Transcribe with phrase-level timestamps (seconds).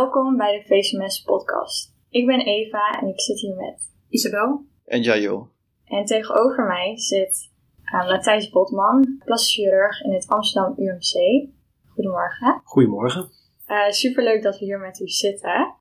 [0.00, 1.94] Welkom bij de VCMS podcast.
[2.08, 4.64] Ik ben Eva en ik zit hier met Isabel.
[4.84, 5.50] En Jajo.
[5.84, 7.50] En tegenover mij zit
[7.94, 11.48] uh, Matthijs Botman, plastisch chirurg in het Amsterdam UMC.
[11.88, 12.60] Goedemorgen.
[12.64, 13.30] Goedemorgen.
[13.66, 15.74] Uh, superleuk dat we hier met u zitten.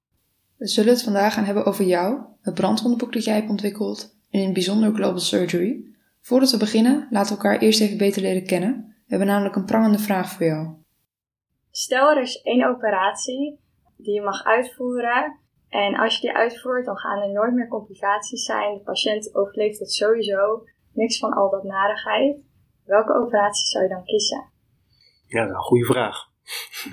[0.58, 4.40] We zullen het vandaag gaan hebben over jou, het brandwondenboek dat jij hebt ontwikkeld en
[4.40, 5.84] in het bijzonder Global Surgery.
[6.22, 8.86] Voordat we beginnen, laten we elkaar eerst even beter leren kennen.
[8.88, 10.68] We hebben namelijk een prangende vraag voor jou.
[11.72, 13.68] Stel er is één operatie
[14.04, 15.40] die je mag uitvoeren.
[15.70, 18.74] En als je die uitvoert, dan gaan er nooit meer complicaties zijn.
[18.74, 20.64] De patiënt overleeft het sowieso.
[20.94, 22.38] Niks van al dat narigheid.
[22.86, 24.50] Welke operatie zou je dan kiezen?
[25.28, 26.18] Ja, dat is een goede vraag.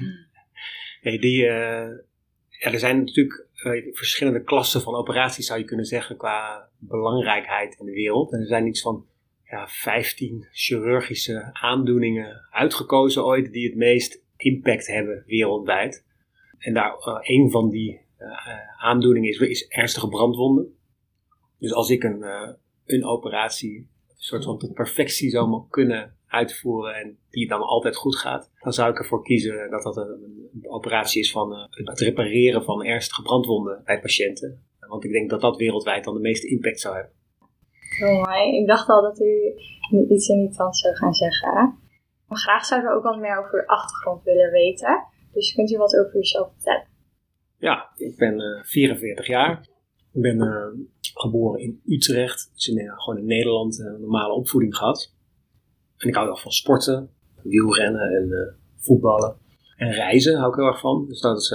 [1.07, 1.89] hey, die, uh,
[2.59, 7.87] er zijn natuurlijk uh, verschillende klassen van operaties, zou je kunnen zeggen, qua belangrijkheid in
[7.87, 8.33] de wereld.
[8.33, 9.07] Er zijn iets van
[9.45, 16.06] ja, 15 chirurgische aandoeningen uitgekozen ooit die het meest impact hebben wereldwijd.
[16.59, 18.29] En daar uh, een van die uh,
[18.79, 20.77] aandoeningen is, is ernstige brandwonden.
[21.59, 22.51] Dus als ik een, uh,
[22.87, 28.17] een operatie een soort van tot perfectie zou kunnen uitvoeren en die dan altijd goed
[28.17, 32.85] gaat, dan zou ik ervoor kiezen dat dat een, operatie is van het repareren van
[32.85, 34.65] ernstige brandwonden bij patiënten.
[34.89, 37.13] Want ik denk dat dat wereldwijd dan de meeste impact zou hebben.
[37.97, 38.61] Heel.
[38.61, 39.53] Ik dacht al dat u
[40.09, 41.79] iets in die trant zou gaan zeggen.
[42.27, 45.05] Maar graag zouden we ook wat meer over uw achtergrond willen weten.
[45.37, 46.87] Dus kunt u wat over uzelf vertellen?
[47.59, 49.69] Ja, ik ben uh, 44 jaar.
[50.13, 52.51] Ik ben uh, geboren in Utrecht.
[52.55, 55.15] Dus gewoon in Nederland een normale opvoeding gehad.
[55.97, 57.11] En ik hou wel van sporten,
[57.43, 59.37] wielrennen en voetballen.
[59.77, 61.07] En reizen hou ik heel erg van.
[61.09, 61.49] Dus dat, is,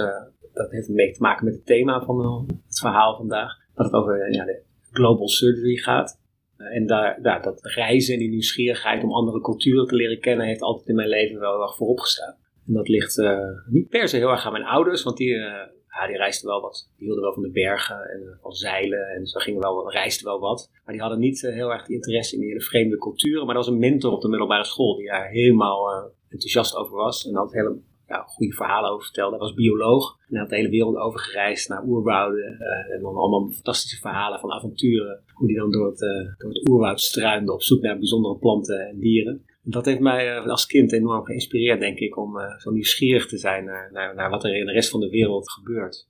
[0.52, 3.52] dat heeft mee te maken met het thema van het verhaal vandaag.
[3.74, 6.20] Dat het over ja, de global surgery gaat.
[6.56, 10.62] En daar, daar, dat reizen en die nieuwsgierigheid om andere culturen te leren kennen, heeft
[10.62, 12.36] altijd in mijn leven wel heel erg voorop gestaan.
[12.72, 15.44] En dat ligt uh, niet per se heel erg aan mijn ouders, want die, uh,
[15.88, 16.90] ja, die reisden wel wat.
[16.96, 20.40] Die hielden wel van de bergen en van zeilen en ze gingen wel, reisden wel
[20.40, 20.70] wat.
[20.84, 23.46] Maar die hadden niet heel erg interesse in die hele vreemde culturen.
[23.46, 27.26] Maar er was een mentor op de middelbare school die daar helemaal enthousiast over was.
[27.26, 29.30] En had hele ja, goede verhalen over vertelde.
[29.30, 32.58] Hij was bioloog en hij had de hele wereld over gereisd naar oerwouden.
[32.94, 35.22] en dan allemaal fantastische verhalen van avonturen.
[35.32, 35.98] Hoe die dan door het,
[36.38, 39.44] door het oerwoud struinde op zoek naar bijzondere planten en dieren.
[39.64, 43.64] Dat heeft mij als kind enorm geïnspireerd, denk ik, om uh, zo nieuwsgierig te zijn
[43.64, 46.08] naar, naar, naar, wat er in de rest van de wereld gebeurt.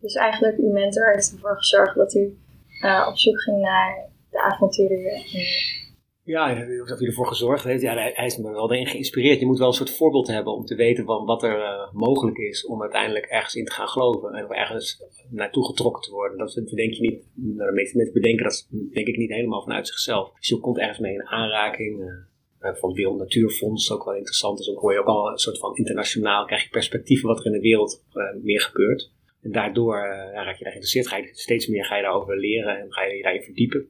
[0.00, 2.36] Dus eigenlijk, uw mentor heeft ervoor gezorgd dat u
[2.84, 5.22] uh, op zoek ging naar de avonturen.
[6.24, 7.82] Ja, of hij ervoor gezorgd heeft.
[7.82, 9.40] Ja, hij is me wel erin geïnspireerd.
[9.40, 12.36] Je moet wel een soort voorbeeld hebben om te weten van wat er uh, mogelijk
[12.36, 16.38] is om uiteindelijk ergens in te gaan geloven en ergens naartoe getrokken te worden.
[16.38, 19.86] Dat bedenk je niet, nou, de meeste mensen bedenken dat denk ik niet helemaal vanuit
[19.86, 20.32] zichzelf.
[20.38, 22.04] Dus je komt ergens mee in aanraking
[22.62, 24.66] van het Wereld Natuurfonds ook wel interessant is.
[24.66, 27.52] Dan hoor je ook al een soort van internationaal, krijg je perspectieven wat er in
[27.52, 29.12] de wereld uh, meer gebeurt.
[29.42, 32.38] En daardoor uh, ja, raak je daar geïnteresseerd, ga je steeds meer ga je daarover
[32.38, 33.80] leren en ga je je daarin verdiepen.
[33.80, 33.88] En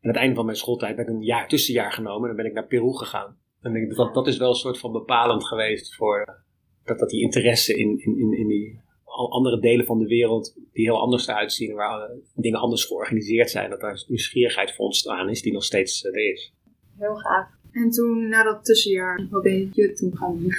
[0.00, 2.46] aan het einde van mijn schooltijd ben ik een jaar tussenjaar genomen en dan ben
[2.46, 3.38] ik naar Peru gegaan.
[3.62, 6.44] En dat, dat is wel een soort van bepalend geweest voor
[6.84, 8.80] dat, dat die interesse in, in, in, in die
[9.30, 13.70] andere delen van de wereld die heel anders eruit zien, waar dingen anders georganiseerd zijn,
[13.70, 16.54] dat daar nieuwsgierigheid voor ontstaan is die nog steeds er is.
[16.98, 17.57] Heel gaaf.
[17.82, 20.52] En toen, na dat tussenjaar, wat ben je toen gaan doen?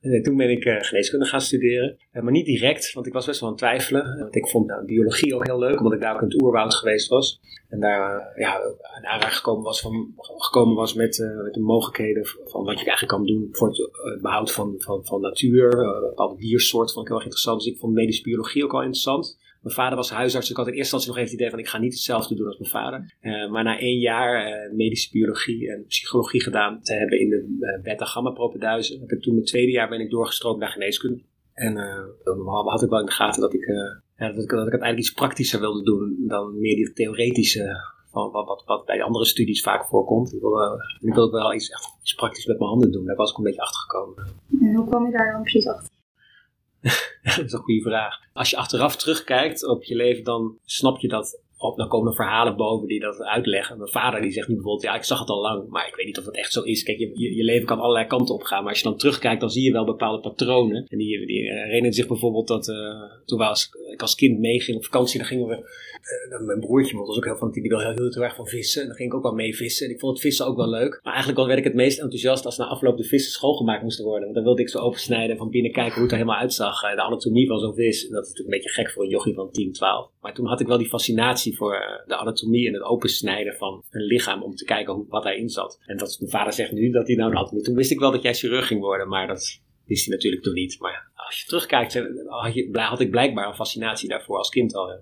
[0.16, 1.96] En toen ben ik uh, geneeskunde gaan studeren.
[2.12, 4.18] Uh, maar niet direct, want ik was best wel aan het twijfelen.
[4.18, 6.74] Want ik vond nou, biologie ook heel leuk, omdat ik daar ook in het oerwoud
[6.74, 7.40] geweest was.
[7.68, 8.60] En daar uh, ja,
[8.96, 13.08] aan aanraking gekomen was, van, gekomen was met, met de mogelijkheden van wat je eigenlijk
[13.08, 15.68] kan doen voor het behoud van, van, van natuur.
[16.00, 17.62] bepaalde diersoorten vond ik heel erg interessant.
[17.62, 19.38] Dus ik vond medische biologie ook al interessant.
[19.66, 21.58] Mijn vader was huisarts, dus ik had in eerste instantie nog even het idee van
[21.58, 23.14] ik ga niet hetzelfde doen als mijn vader.
[23.20, 27.56] Uh, maar na één jaar uh, medische biologie en psychologie gedaan te hebben in de
[27.60, 31.22] uh, beta-gamma propeduizen, heb ik toen mijn tweede jaar ben ik doorgestroomd naar geneeskunde.
[31.52, 31.74] En
[32.24, 33.66] dan had ik wel in de gaten dat ik,
[34.16, 37.94] ja, dat ik, dat ik het eigenlijk iets praktischer wilde doen dan meer die theoretische
[38.10, 40.32] van wat, wat, wat bij andere studies vaak voorkomt.
[40.32, 43.04] Ik wilde, ik wilde wel iets, echt, iets praktisch met mijn handen doen.
[43.04, 44.26] Daar was ik een beetje achter gekomen.
[44.60, 45.90] En hoe kwam je daar dan precies achter?
[47.42, 48.18] dat is een goede vraag.
[48.32, 51.40] Als je achteraf terugkijkt op je leven, dan snap je dat.
[51.58, 53.78] Dan komen er verhalen boven die dat uitleggen.
[53.78, 56.06] Mijn vader die zegt nu bijvoorbeeld, ja ik zag het al lang, maar ik weet
[56.06, 56.82] niet of dat echt zo is.
[56.82, 59.50] Kijk, je, je, leven kan allerlei kanten op gaan, maar als je dan terugkijkt, dan
[59.50, 60.86] zie je wel bepaalde patronen.
[60.88, 62.76] En die, die herinneren zich bijvoorbeeld dat uh,
[63.24, 67.16] toen als, ik als kind meeging op vakantie, dan gingen we, uh, mijn broertje was
[67.16, 68.80] ook heel van, die wil heel, heel, heel erg van vissen.
[68.80, 69.86] En dan ging ik ook wel mee vissen.
[69.86, 71.00] En ik vond het vissen ook wel leuk.
[71.02, 74.22] Maar eigenlijk werd ik het meest enthousiast als na afloop de vissen schoongemaakt moesten worden.
[74.22, 76.80] Want dan wilde ik zo opensnijden en van binnen kijken hoe het er helemaal uitzag.
[76.80, 78.06] De anatomie van zo'n vis.
[78.06, 80.10] En dat is natuurlijk een beetje gek voor een jochie van 10, 12.
[80.26, 84.02] Maar toen had ik wel die fascinatie voor de anatomie en het opensnijden van een
[84.02, 85.78] lichaam om te kijken hoe, wat daarin zat.
[85.86, 87.64] En dat mijn vader zegt nu dat hij nou een anatomie.
[87.64, 90.54] Toen wist ik wel dat jij chirurg ging worden, maar dat wist hij natuurlijk toen
[90.54, 90.80] niet.
[90.80, 91.94] Maar als je terugkijkt,
[92.26, 95.00] had, je, had ik blijkbaar een fascinatie daarvoor als kind al.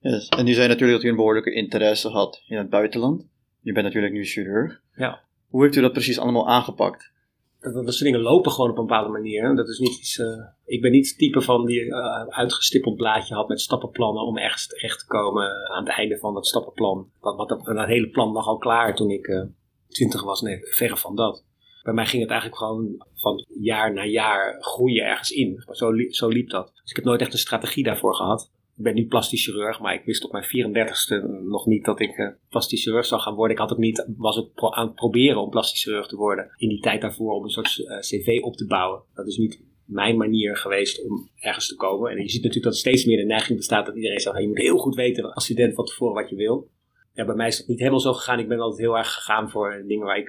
[0.00, 0.28] Yes.
[0.28, 3.26] En nu zei natuurlijk dat u een behoorlijke interesse had in het buitenland.
[3.60, 4.80] Je bent natuurlijk nu chirurg.
[4.96, 5.22] Ja.
[5.48, 7.12] Hoe heeft u dat precies allemaal aangepakt?
[7.72, 9.56] Dat, soort dingen lopen gewoon op een bepaalde manier.
[9.56, 10.26] Dat is niet iets, uh,
[10.64, 14.66] ik ben niet het type van die uh, uitgestippeld blaadje had met stappenplannen om ergens
[14.66, 17.10] terecht te komen aan het einde van dat stappenplan.
[17.20, 19.44] Wat, dat, hele plan lag al klaar toen ik uh,
[19.88, 20.40] twintig was.
[20.40, 21.44] Nee, verre van dat.
[21.82, 25.64] Bij mij ging het eigenlijk gewoon van jaar naar jaar groeien ergens in.
[25.70, 26.70] Zo, zo liep dat.
[26.82, 29.94] Dus ik heb nooit echt een strategie daarvoor gehad ik ben nu plastisch chirurg, maar
[29.94, 33.56] ik wist op mijn 34ste nog niet dat ik uh, plastisch chirurg zou gaan worden.
[33.56, 36.50] Ik had ook niet, was ook aan het proberen om plastisch chirurg te worden.
[36.56, 39.02] In die tijd daarvoor om een soort uh, cv op te bouwen.
[39.14, 42.10] Dat is niet mijn manier geweest om ergens te komen.
[42.10, 44.58] En je ziet natuurlijk dat steeds meer de neiging bestaat dat iedereen zegt, je moet
[44.58, 46.70] heel goed weten als student van tevoren wat je wil.
[47.12, 48.38] Ja, bij mij is dat niet helemaal zo gegaan.
[48.38, 50.28] Ik ben altijd heel erg gegaan voor dingen waar ik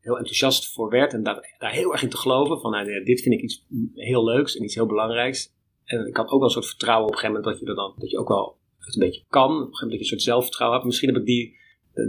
[0.00, 1.12] heel enthousiast voor werd.
[1.12, 2.60] En daar, daar heel erg in te geloven.
[2.60, 5.52] Van nou, dit vind ik iets heel leuks en iets heel belangrijks.
[5.84, 7.82] En ik had ook wel een soort vertrouwen op een gegeven moment dat je er
[7.82, 9.44] dan, dat je ook wel het een beetje kan.
[9.44, 10.90] Op een gegeven moment dat je een soort zelfvertrouwen hebt.
[10.90, 11.56] Misschien heb ik die,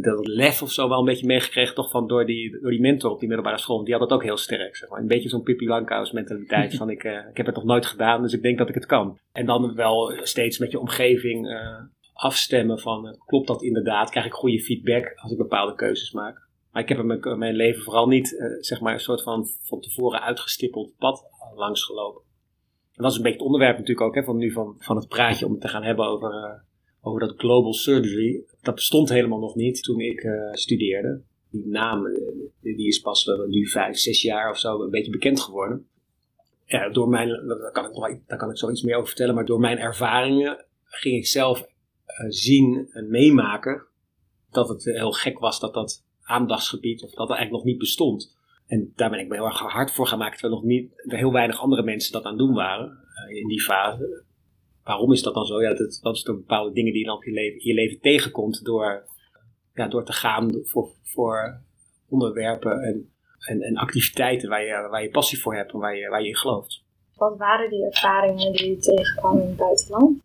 [0.01, 3.11] dat lef of zo wel een beetje meegekregen, toch van door die, door die mentor
[3.11, 3.83] op die middelbare school.
[3.83, 4.99] Die had dat ook heel sterk, zeg maar.
[4.99, 8.21] Een beetje zo'n Pippi Langkous mentaliteit van ik, uh, ik heb het nog nooit gedaan,
[8.21, 9.19] dus ik denk dat ik het kan.
[9.31, 11.79] En dan wel steeds met je omgeving uh,
[12.13, 14.09] afstemmen van, uh, klopt dat inderdaad?
[14.09, 16.43] Krijg ik goede feedback als ik bepaalde keuzes maak?
[16.71, 19.79] Maar ik heb in mijn, mijn leven vooral niet, zeg maar, een soort van van
[19.79, 21.23] tevoren uitgestippeld pad
[21.55, 22.21] langs gelopen.
[22.95, 25.07] En dat is een beetje het onderwerp natuurlijk ook hè, van nu van, van het
[25.07, 26.59] praatje om het te gaan hebben over, uh,
[27.01, 28.43] over dat global surgery.
[28.61, 31.21] Dat bestond helemaal nog niet toen ik uh, studeerde.
[31.49, 32.13] Die naam eh,
[32.61, 35.87] die is pas nu vijf, zes jaar of zo een beetje bekend geworden.
[36.91, 39.77] Door mijn, daar kan, ik, daar kan ik zoiets meer over vertellen, maar door mijn
[39.77, 41.67] ervaringen ging ik zelf
[42.27, 43.85] zien en meemaken
[44.51, 48.34] dat het heel gek was dat dat aandachtsgebied, of dat er eigenlijk nog niet bestond.
[48.67, 51.17] En daar ben ik me heel erg hard voor gaan maken, terwijl nog niet, er
[51.17, 52.97] heel weinig andere mensen dat aan het doen waren
[53.29, 54.23] uh, in die fase.
[54.83, 55.61] Waarom is dat dan zo?
[55.61, 57.99] Ja, dat, dat is door bepaalde dingen die je dan in je leven, je leven
[57.99, 59.07] tegenkomt door,
[59.73, 61.61] ja, door te gaan voor, voor
[62.09, 63.09] onderwerpen en,
[63.39, 66.27] en, en activiteiten waar je, waar je passie voor hebt en waar je, waar je
[66.27, 66.83] in gelooft.
[67.15, 70.21] Wat waren die ervaringen die je tegenkwam in het buitenland?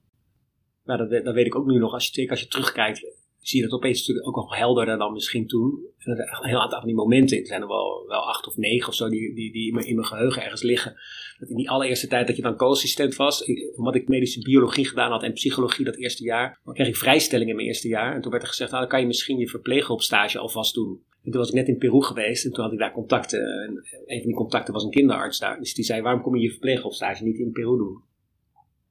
[0.85, 1.93] Nou, dat, dat weet ik ook nu nog.
[1.93, 3.07] Als je, als je terugkijkt,
[3.41, 5.87] zie je dat opeens natuurlijk ook al helderder dan misschien toen.
[5.99, 8.57] En er een heel aantal van die momenten, er zijn er wel, wel acht of
[8.57, 10.97] negen of zo, die, die, die in, mijn, geheugen ergens liggen.
[11.39, 13.45] Dat in die allereerste tijd dat je dan co-assistent was,
[13.77, 17.51] omdat ik medische biologie gedaan had en psychologie dat eerste jaar, dan kreeg ik vrijstelling
[17.51, 18.15] in mijn eerste jaar.
[18.15, 21.03] En toen werd er gezegd, nou dan kan je misschien je verpleeghulpstage alvast doen.
[21.25, 23.41] En toen was ik net in Peru geweest en toen had ik daar contacten.
[23.41, 23.71] En
[24.07, 25.59] een van die contacten was een kinderarts daar.
[25.59, 28.03] Dus die zei, waarom kom je je verpleeghoofdstage niet in Peru doen?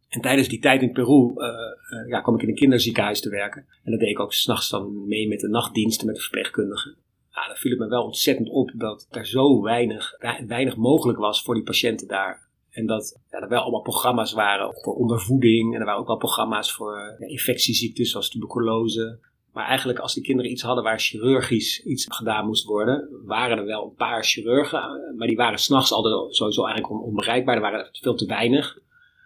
[0.10, 3.30] En tijdens die tijd in Peru uh, uh, ja, kwam ik in een kinderziekenhuis te
[3.30, 3.66] werken.
[3.84, 6.96] En dat deed ik ook s'nachts dan mee met de nachtdiensten met de verpleegkundigen.
[7.32, 10.18] Ja, dan viel het me wel ontzettend op dat er zo weinig,
[10.48, 12.48] weinig mogelijk was voor die patiënten daar.
[12.70, 15.74] En dat ja, er wel allemaal programma's waren voor ondervoeding.
[15.74, 19.20] En er waren ook wel programma's voor infectieziektes zoals tuberculose.
[19.54, 23.66] Maar eigenlijk als die kinderen iets hadden waar chirurgisch iets gedaan moest worden, waren er
[23.66, 25.13] wel een paar chirurgen.
[25.18, 27.56] Maar die waren s'nachts altijd sowieso eigenlijk onbereikbaar.
[27.56, 28.80] Er waren veel te weinig.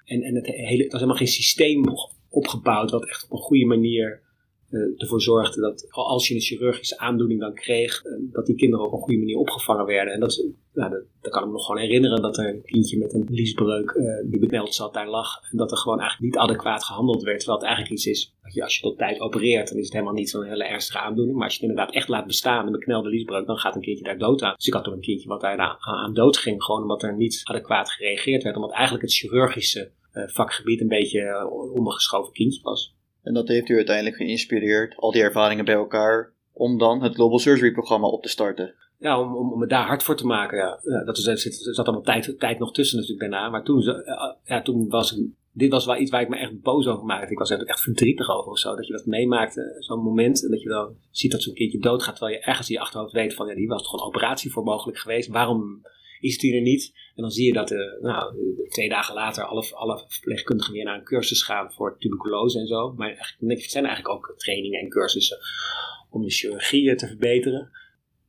[0.05, 1.83] En, en het hele, was helemaal geen systeem
[2.29, 4.21] opgebouwd wat echt op een goede manier
[4.97, 8.91] ervoor zorgde dat als je een chirurgische aandoening dan kreeg, uh, dat die kinderen op
[8.91, 10.13] een goede manier opgevangen werden.
[10.13, 13.13] En dat, nou, dat, kan ik me nog gewoon herinneren dat er een kindje met
[13.13, 15.51] een liesbreuk uh, die bemeld zat daar lag.
[15.51, 17.37] En dat er gewoon eigenlijk niet adequaat gehandeld werd.
[17.37, 19.93] Terwijl het eigenlijk iets is, dat je, als je tot tijd opereert, dan is het
[19.93, 21.35] helemaal niet zo'n hele ernstige aandoening.
[21.35, 24.03] Maar als je het inderdaad echt laat bestaan, een beknelde liesbreuk, dan gaat een kindje
[24.03, 24.53] daar dood aan.
[24.55, 27.15] Dus ik had toen een kindje wat daar aan, aan dood ging, gewoon omdat er
[27.15, 28.55] niet adequaat gereageerd werd.
[28.55, 32.95] Omdat eigenlijk het chirurgische vakgebied een beetje ondergeschoven kindje was.
[33.23, 37.39] En dat heeft u uiteindelijk geïnspireerd, al die ervaringen bij elkaar, om dan het Global
[37.39, 38.73] Surgery programma op te starten.
[38.99, 40.57] Ja, om, om, om me daar hard voor te maken.
[40.57, 41.03] Ja.
[41.03, 43.49] dat er zat allemaal tijd, tijd nog tussen natuurlijk daarna.
[43.49, 43.83] Maar toen,
[44.43, 45.17] ja, toen was
[45.53, 47.31] dit was wel iets waar ik me echt boos over maakte.
[47.31, 48.75] Ik was er echt verdrietig over of zo.
[48.75, 50.43] Dat je dat meemaakte, zo'n moment.
[50.43, 52.15] En dat je dan ziet dat zo'n kindje doodgaat.
[52.15, 54.63] Terwijl je ergens in je achterhoofd weet van, ja, die was toch een operatie voor
[54.63, 55.29] mogelijk geweest.
[55.29, 55.81] Waarom
[56.19, 56.93] is die er niet?
[57.15, 58.35] En dan zie je dat uh, nou,
[58.69, 62.93] twee dagen later alle, alle verpleegkundigen weer naar een cursus gaan voor tuberculose en zo.
[62.93, 65.37] Maar het zijn eigenlijk ook trainingen en cursussen
[66.09, 67.71] om de chirurgie te verbeteren.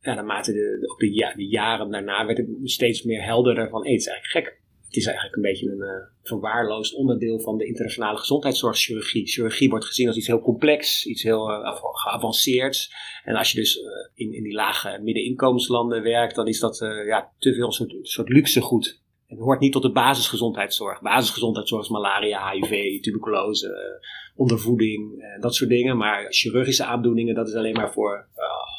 [0.00, 3.82] Ja, naarmate de, de, de, ja, de jaren daarna werd het steeds meer helderder van,
[3.82, 4.62] hey, het is eigenlijk gek.
[4.94, 9.70] Het is eigenlijk een beetje een uh, verwaarloosd onderdeel van de internationale gezondheidszorg, chirurgie.
[9.70, 12.90] Wordt gezien als iets heel complex, iets heel uh, geavanceerd.
[13.24, 13.84] En als je dus uh,
[14.14, 18.28] in, in die lage middeninkomenslanden werkt, dan is dat ja, te veel een soort, soort
[18.28, 19.00] luxe goed.
[19.26, 21.00] Het hoort niet tot de basisgezondheidszorg.
[21.00, 24.00] Basisgezondheidszorg is malaria, HIV, tuberculose,
[24.36, 25.96] ondervoeding, dat soort dingen.
[25.96, 28.26] Maar chirurgische aandoeningen, dat is alleen maar voor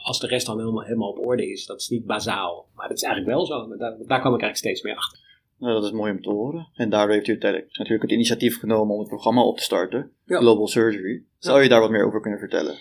[0.03, 1.65] als de rest dan helemaal, helemaal op orde is.
[1.65, 2.67] Dat is niet bazaal.
[2.75, 3.77] Maar dat is eigenlijk wel zo.
[3.77, 5.23] Daar, daar kwam ik eigenlijk steeds meer achter.
[5.57, 6.67] Nou, dat is mooi om te horen.
[6.73, 10.11] En daardoor heeft u uiteindelijk natuurlijk het initiatief genomen om het programma op te starten.
[10.25, 10.37] Ja.
[10.37, 11.23] Global Surgery.
[11.37, 12.75] Zou je daar wat meer over kunnen vertellen?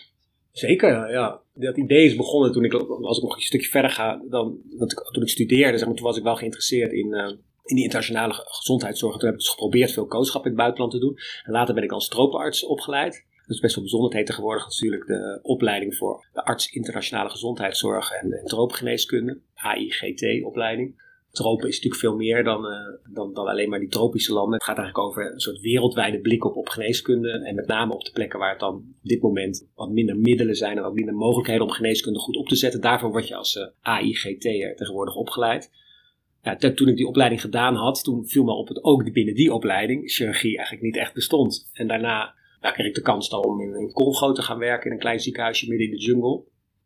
[0.53, 1.41] Zeker, ja.
[1.55, 4.93] Dat idee is begonnen toen ik, als ik nog een stukje verder ga, dan, dat
[4.93, 7.29] ik, toen ik studeerde, zeg maar, toen was ik wel geïnteresseerd in, eh,
[7.65, 9.13] in die internationale gezondheidszorg.
[9.17, 11.19] Toen heb ik dus geprobeerd veel coachschap in het buitenland te doen.
[11.45, 13.25] En later ben ik als tropenarts opgeleid.
[13.47, 14.09] Dat is best wel bijzonder.
[14.09, 19.41] Het heet tegenwoordig natuurlijk de opleiding voor de arts internationale gezondheidszorg en, en tropengeneeskunde.
[19.55, 21.03] AIGT-opleiding.
[21.35, 24.55] Tropen is natuurlijk veel meer dan, eh, dan, dan alleen maar die tropische landen.
[24.55, 27.31] Het gaat eigenlijk over een soort wereldwijde blik op, op geneeskunde.
[27.31, 30.55] En met name op de plekken waar het dan op dit moment wat minder middelen
[30.55, 32.81] zijn en wat minder mogelijkheden om geneeskunde goed op te zetten.
[32.81, 35.71] Daarvoor word je als uh, AIGT'er tegenwoordig opgeleid.
[36.75, 40.11] Toen ik die opleiding gedaan had, toen viel me op het ook binnen die opleiding
[40.11, 41.71] chirurgie eigenlijk niet echt bestond.
[41.73, 44.87] En daarna nou, kreeg ik de kans dan om in, in Congo te gaan werken
[44.87, 46.43] in een klein ziekenhuisje midden in de jungle.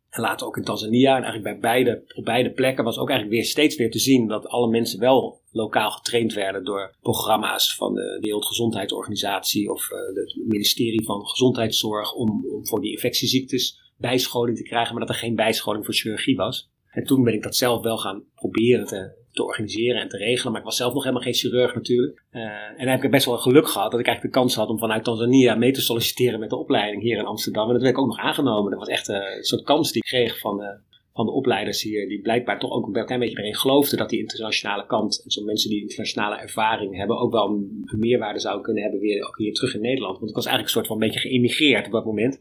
[0.09, 1.15] En later ook in Tanzania.
[1.15, 4.27] En eigenlijk bij beide, op beide plekken was ook eigenlijk weer steeds weer te zien
[4.27, 10.39] dat alle mensen wel lokaal getraind werden door programma's van de Wereldgezondheidsorganisatie of uh, het
[10.47, 15.35] ministerie van Gezondheidszorg om, om voor die infectieziektes bijscholing te krijgen, maar dat er geen
[15.35, 16.69] bijscholing voor chirurgie was.
[16.89, 20.51] En toen ben ik dat zelf wel gaan proberen te, te organiseren en te regelen.
[20.51, 22.23] Maar ik was zelf nog helemaal geen chirurg natuurlijk.
[22.31, 24.69] Uh, en dan heb ik best wel geluk gehad dat ik eigenlijk de kans had
[24.69, 27.67] om vanuit Tanzania mee te solliciteren met de opleiding hier in Amsterdam.
[27.67, 28.71] En dat werd ook nog aangenomen.
[28.71, 30.67] Dat was echt uh, een soort kans die ik kreeg van, uh,
[31.13, 32.07] van de opleiders hier.
[32.07, 35.21] Die blijkbaar toch ook een klein beetje erin geloofden dat die internationale kant.
[35.23, 39.27] En zo'n mensen die internationale ervaring hebben ook wel een, meerwaarde zouden kunnen hebben weer
[39.27, 40.17] ook hier terug in Nederland.
[40.17, 42.39] Want ik was eigenlijk een soort van een beetje geïmigreerd op dat moment.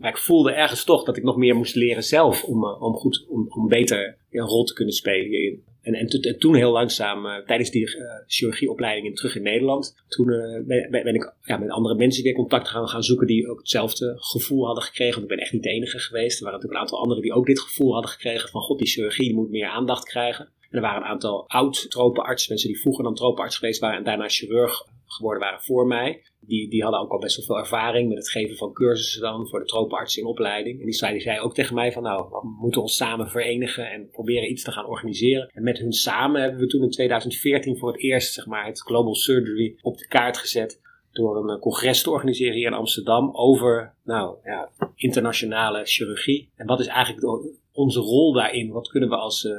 [0.00, 3.26] maar ik voelde ergens toch dat ik nog meer moest leren zelf om, om goed,
[3.28, 5.62] om, om beter een rol te kunnen spelen hierin.
[5.82, 10.26] En, en, en, toen heel langzaam, uh, tijdens die uh, chirurgieopleiding terug in Nederland, toen
[10.66, 14.14] ben, ben, ik ja, met andere mensen weer contact gaan, gaan zoeken die ook hetzelfde
[14.16, 15.20] gevoel hadden gekregen.
[15.20, 16.38] Want ik ben echt niet de enige geweest.
[16.38, 18.88] Er waren natuurlijk een aantal anderen die ook dit gevoel hadden gekregen van god, die
[18.88, 20.48] chirurgie moet meer aandacht krijgen.
[20.70, 24.28] En er waren een aantal oud-tropenartsen, mensen die vroeger dan tropenarts geweest waren en daarna
[24.28, 26.22] chirurg geworden waren voor mij.
[26.40, 29.48] Die, die hadden ook al best wel veel ervaring met het geven van cursussen dan
[29.48, 30.78] voor de tropenarts in opleiding.
[30.78, 33.90] En die zei, die zei ook tegen mij van nou, we moeten ons samen verenigen
[33.90, 35.50] en proberen iets te gaan organiseren.
[35.54, 38.80] En met hun samen hebben we toen in 2014 voor het eerst zeg maar, het
[38.80, 40.80] Global Surgery op de kaart gezet
[41.12, 46.50] door een congres te organiseren hier in Amsterdam over nou, ja, internationale chirurgie.
[46.56, 48.70] En wat is eigenlijk onze rol daarin?
[48.70, 49.54] Wat kunnen we als, uh,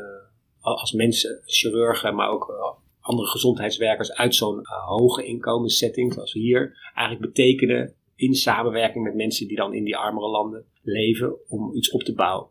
[0.61, 6.91] als mensen, chirurgen, maar ook uh, andere gezondheidswerkers uit zo'n uh, hoge inkomenssetting, zoals hier,
[6.95, 11.91] eigenlijk betekenen in samenwerking met mensen die dan in die armere landen leven, om iets
[11.91, 12.47] op te bouwen.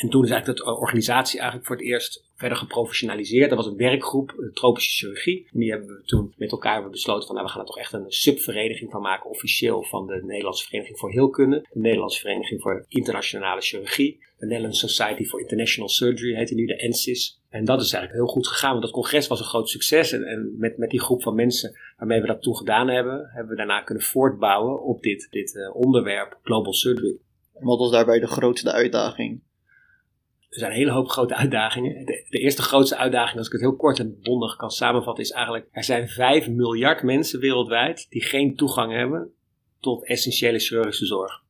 [0.00, 3.48] En toen is eigenlijk de organisatie eigenlijk voor het eerst verder geprofessionaliseerd.
[3.48, 5.48] Dat was een werkgroep, de tropische chirurgie.
[5.52, 7.92] En die hebben we toen met elkaar besloten van nou, we gaan er toch echt
[7.92, 12.84] een subvereniging van maken, officieel van de Nederlandse Vereniging voor Heelkunde, de Nederlandse Vereniging voor
[12.88, 17.40] Internationale Chirurgie, de Netherlands Society for International Surgery heette nu, de NSIS.
[17.48, 20.12] En dat is eigenlijk heel goed gegaan, want dat congres was een groot succes.
[20.12, 23.50] En, en met, met die groep van mensen waarmee we dat toen gedaan hebben, hebben
[23.50, 27.18] we daarna kunnen voortbouwen op dit, dit uh, onderwerp Global Surgery.
[27.52, 29.40] Wat was daarbij de grootste uitdaging?
[30.50, 32.04] Er zijn een hele hoop grote uitdagingen.
[32.04, 35.68] De, eerste grootste uitdaging, als ik het heel kort en bondig kan samenvatten, is eigenlijk:
[35.70, 39.32] er zijn 5 miljard mensen wereldwijd die geen toegang hebben
[39.80, 41.42] tot essentiële chirurgische zorg.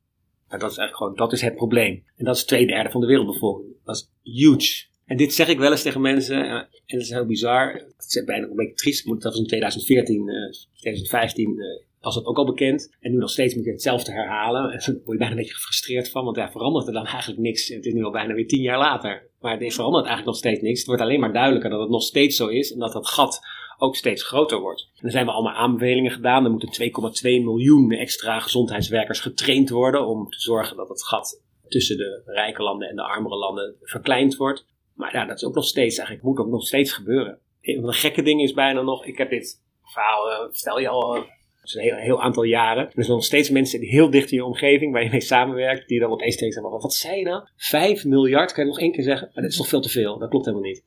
[0.48, 2.04] Nou, dat is eigenlijk gewoon, dat is het probleem.
[2.16, 3.72] En dat is twee derde van de wereldbevolking.
[3.84, 4.88] Dat is huge.
[5.04, 7.72] En dit zeg ik wel eens tegen mensen, en dat is heel bizar.
[7.72, 11.64] Het is bijna een beetje triest, dat was in 2014, uh, 2015 uh,
[12.00, 12.96] was dat ook al bekend.
[13.00, 14.70] En nu nog steeds moet je hetzelfde herhalen.
[14.70, 17.40] En daar word je bijna een beetje gefrustreerd van, want ja, verandert er dan eigenlijk
[17.40, 17.68] niks.
[17.68, 19.30] Het is nu al bijna weer tien jaar later.
[19.40, 20.78] Maar er verandert eigenlijk nog steeds niks.
[20.78, 23.40] Het wordt alleen maar duidelijker dat het nog steeds zo is en dat dat gat
[23.78, 24.90] ook steeds groter wordt.
[24.96, 26.44] En er zijn wel allemaal aanbevelingen gedaan.
[26.44, 31.96] Er moeten 2,2 miljoen extra gezondheidswerkers getraind worden om te zorgen dat het gat tussen
[31.96, 34.66] de rijke landen en de armere landen verkleind wordt.
[34.94, 37.38] Maar ja, dat is ook nog steeds, eigenlijk moet ook nog steeds gebeuren.
[37.60, 40.88] Een van de gekke dingen is bijna nog, ik heb dit verhaal, uh, vertel je
[40.88, 41.26] al
[41.62, 42.84] uh, een heel, heel, aantal jaren.
[42.84, 46.00] Er zijn nog steeds mensen heel dicht in je omgeving waar je mee samenwerkt, die
[46.00, 47.42] dan opeens zeggen, wat zei je nou?
[47.56, 49.30] 5 miljard, kan je nog één keer zeggen?
[49.34, 50.84] Maar dat is toch veel te veel, dat klopt helemaal niet.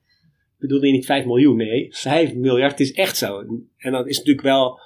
[0.59, 1.57] Bedoelde je niet 5 miljoen?
[1.57, 3.39] Nee, 5 miljard, is echt zo.
[3.77, 4.79] En dat is natuurlijk wel,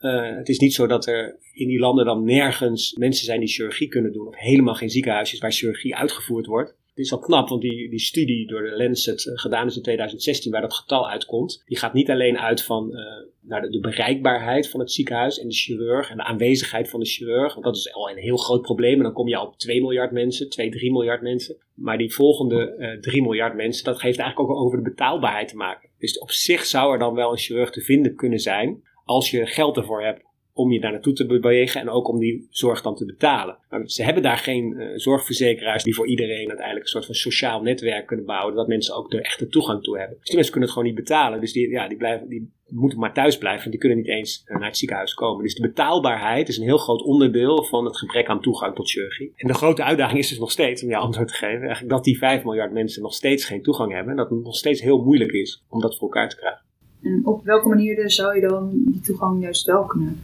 [0.00, 3.48] uh, het is niet zo dat er in die landen dan nergens mensen zijn die
[3.48, 6.75] chirurgie kunnen doen, of helemaal geen ziekenhuisjes waar chirurgie uitgevoerd wordt.
[6.96, 10.52] Het is wel knap, want die, die studie door de Lancet gedaan is in 2016,
[10.52, 12.98] waar dat getal uitkomt, die gaat niet alleen uit van uh,
[13.40, 17.52] naar de, bereikbaarheid van het ziekenhuis en de chirurg en de aanwezigheid van de chirurg.
[17.52, 18.96] Want dat is al een heel groot probleem.
[18.96, 21.56] En dan kom je al op 2 miljard mensen, 2, 3 miljard mensen.
[21.74, 25.56] Maar die volgende uh, 3 miljard mensen, dat geeft eigenlijk ook over de betaalbaarheid te
[25.56, 25.90] maken.
[25.98, 29.46] Dus op zich zou er dan wel een chirurg te vinden kunnen zijn, als je
[29.46, 30.24] geld ervoor hebt
[30.56, 33.58] om je daar naartoe te bewegen en ook om die zorg dan te betalen.
[33.70, 37.62] Maar ze hebben daar geen uh, zorgverzekeraars die voor iedereen uiteindelijk een soort van sociaal
[37.62, 40.16] netwerk kunnen bouwen, dat mensen ook er echte toegang toe hebben.
[40.16, 41.40] Dus die mensen kunnen het gewoon niet betalen.
[41.40, 44.56] Dus die, ja, die, blijven, die moeten maar thuis blijven, die kunnen niet eens uh,
[44.56, 45.42] naar het ziekenhuis komen.
[45.42, 49.32] Dus de betaalbaarheid is een heel groot onderdeel van het gebrek aan toegang tot chirurgie.
[49.36, 52.04] En de grote uitdaging is dus nog steeds, om je antwoord te geven, eigenlijk dat
[52.04, 55.02] die 5 miljard mensen nog steeds geen toegang hebben en dat het nog steeds heel
[55.02, 56.64] moeilijk is om dat voor elkaar te krijgen.
[57.02, 60.22] En op welke manier zou je dan die toegang juist wel kunnen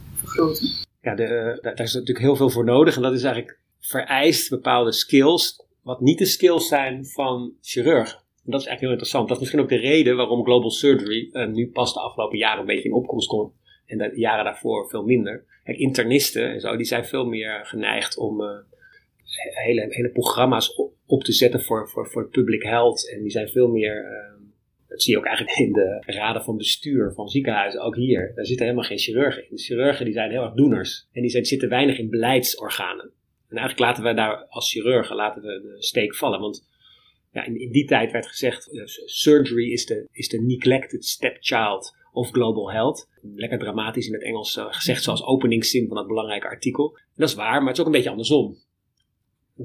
[1.01, 2.95] Ja, de, daar is natuurlijk heel veel voor nodig.
[2.95, 8.17] En dat is eigenlijk vereist bepaalde skills, wat niet de skills zijn van chirurgen.
[8.45, 9.27] En dat is eigenlijk heel interessant.
[9.27, 12.59] Dat is misschien ook de reden waarom global surgery uh, nu pas de afgelopen jaren
[12.59, 13.53] een beetje in opkomst komt.
[13.85, 15.45] En de jaren daarvoor veel minder.
[15.63, 18.47] Internisten en zo, die zijn veel meer geneigd om uh,
[19.53, 20.75] hele, hele programma's
[21.05, 23.09] op, te zetten voor, voor, voor public health.
[23.09, 24.05] En die zijn veel meer
[24.93, 28.31] dat zie je ook eigenlijk in de raden van bestuur van ziekenhuizen, ook hier.
[28.35, 29.55] Daar zitten helemaal geen chirurgen in.
[29.55, 31.07] De chirurgen die zijn heel erg doeners.
[31.11, 33.11] En die zijn, zitten weinig in beleidsorganen.
[33.49, 36.39] En eigenlijk laten we daar als chirurgen laten we de steek vallen.
[36.39, 36.67] Want
[37.31, 42.29] ja, in, die tijd werd gezegd, uh, surgery is de, is de neglected stepchild of
[42.31, 43.09] global health.
[43.35, 46.95] Lekker dramatisch in het Engels uh, gezegd zoals openingszin van dat belangrijke artikel.
[46.95, 48.57] En dat is waar, maar het is ook een beetje andersom.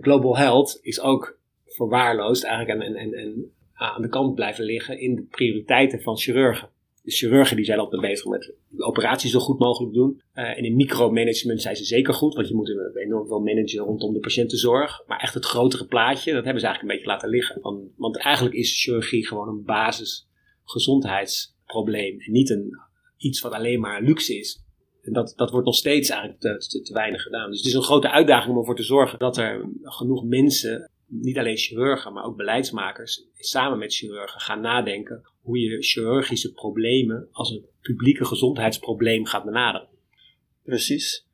[0.00, 5.14] Global health is ook verwaarloosd eigenlijk en, en, en aan de kant blijven liggen in
[5.14, 6.68] de prioriteiten van chirurgen.
[7.02, 10.22] De chirurgen die zijn altijd bezig met de operaties zo goed mogelijk doen.
[10.34, 14.12] Uh, en in micromanagement zijn ze zeker goed, want je moet enorm veel managen rondom
[14.12, 15.02] de patiëntenzorg.
[15.06, 17.60] Maar echt het grotere plaatje, dat hebben ze eigenlijk een beetje laten liggen.
[17.62, 20.28] Want, want eigenlijk is chirurgie gewoon een basis
[20.64, 22.20] gezondheidsprobleem.
[22.20, 22.78] En niet een,
[23.16, 24.62] iets wat alleen maar luxe is.
[25.02, 27.50] En dat, dat wordt nog steeds eigenlijk te, te weinig gedaan.
[27.50, 31.38] Dus het is een grote uitdaging om ervoor te zorgen dat er genoeg mensen niet
[31.38, 37.50] alleen chirurgen, maar ook beleidsmakers samen met chirurgen gaan nadenken hoe je chirurgische problemen als
[37.50, 39.88] een publieke gezondheidsprobleem gaat benaderen.
[40.62, 41.26] Precies.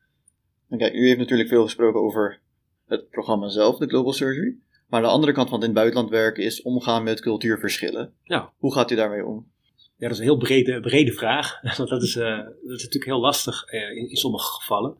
[0.68, 2.40] En kijk, u heeft natuurlijk veel gesproken over
[2.87, 4.57] het programma zelf, de Global Surgery.
[4.88, 8.12] Maar de andere kant van het in het buitenland werken is omgaan met cultuurverschillen.
[8.22, 8.53] Ja.
[8.59, 9.53] Hoe gaat u daarmee om?
[9.77, 11.61] Ja, dat is een heel brede, brede vraag.
[11.77, 14.90] Want dat is, uh, dat is natuurlijk heel lastig uh, in, in sommige gevallen.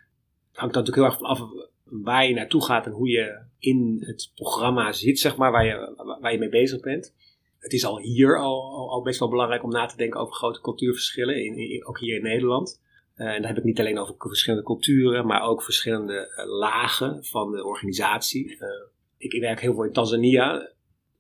[0.49, 1.41] Het hangt natuurlijk heel erg van af
[2.03, 5.95] waar je naartoe gaat en hoe je in het programma zit, zeg maar, waar je,
[6.21, 7.15] waar je mee bezig bent.
[7.59, 10.61] Het is al hier al, al, best wel belangrijk om na te denken over grote
[10.61, 12.83] cultuurverschillen, in, ook hier in Nederland.
[13.17, 17.25] Uh, en dan heb ik niet alleen over verschillende culturen, maar ook verschillende uh, lagen
[17.25, 18.51] van de organisatie.
[18.51, 18.69] Uh,
[19.17, 20.73] ik, werk heel veel in Tanzania.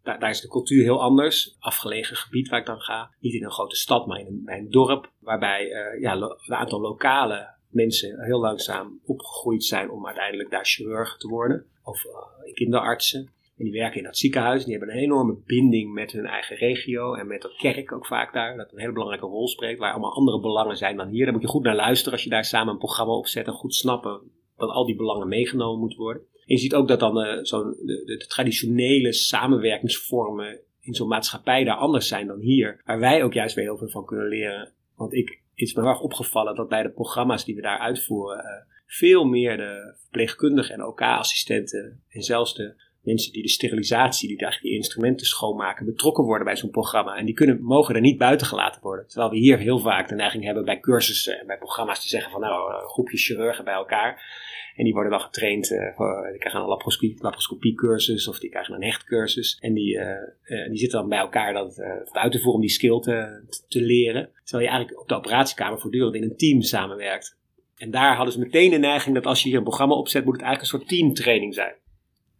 [0.02, 1.56] Daar, daar, is de cultuur heel anders.
[1.58, 3.10] Afgelegen gebied waar ik dan ga.
[3.20, 5.10] Niet in een grote stad, maar in een, bij dorp.
[5.18, 5.68] Waarbij
[6.00, 11.66] ja, een aantal lokale mensen heel langzaam opgegroeid zijn om uiteindelijk daar chirurg te worden.
[11.84, 13.32] Of uh, kinderartsen.
[13.56, 14.64] En die werken in dat ziekenhuis.
[14.64, 17.14] Die hebben een enorme binding met hun eigen regio.
[17.14, 18.56] En met de kerk ook vaak daar.
[18.56, 19.78] Dat een hele belangrijke rol spreekt.
[19.78, 21.24] Waar allemaal andere belangen zijn dan hier.
[21.24, 23.46] Daar moet je goed naar luisteren als je daar samen een programma opzet.
[23.46, 24.20] En goed snappen
[24.56, 26.22] dat al die belangen meegenomen moeten worden.
[26.32, 31.08] En je ziet ook dat dan uh, zo'n de, de, de traditionele samenwerkingsvormen in zo'n
[31.08, 32.80] maatschappij daar anders zijn dan hier.
[32.84, 34.72] Waar wij ook juist weer heel veel van kunnen leren.
[34.96, 38.75] Want ik is me erg opgevallen dat bij de programma's die we daar uitvoeren, uh,
[38.87, 44.73] veel meer de verpleegkundigen en OK-assistenten en zelfs de mensen die de sterilisatie, die eigenlijk
[44.73, 47.17] die instrumenten schoonmaken, betrokken worden bij zo'n programma.
[47.17, 49.07] En die kunnen, mogen er niet buiten gelaten worden.
[49.07, 52.31] Terwijl we hier heel vaak de neiging hebben bij cursussen en bij programma's te zeggen
[52.31, 54.43] van nou, een groepje chirurgen bij elkaar.
[54.77, 58.75] En die worden dan getraind, uh, voor, die krijgen een laparoscopie, laparoscopiecursus of die krijgen
[58.75, 59.59] een hechtcursus.
[59.61, 61.81] En die, uh, die zitten dan bij elkaar dat,
[62.12, 64.31] uit te voeren om die skill te, te leren.
[64.45, 67.37] Terwijl je eigenlijk op de operatiekamer voortdurend in een team samenwerkt.
[67.77, 70.35] En daar hadden ze meteen de neiging dat als je hier een programma opzet, moet
[70.35, 71.75] het eigenlijk een soort teamtraining zijn.